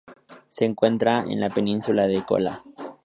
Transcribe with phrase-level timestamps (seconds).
[0.49, 2.63] Se encuentra en la Península de Kola.